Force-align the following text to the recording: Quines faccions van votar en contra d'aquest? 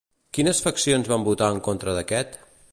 Quines 0.37 0.61
faccions 0.67 1.11
van 1.13 1.27
votar 1.29 1.53
en 1.57 1.63
contra 1.71 1.97
d'aquest? 1.99 2.37